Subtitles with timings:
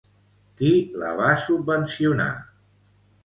[0.61, 0.71] Qui
[1.01, 2.31] la va subvencionar?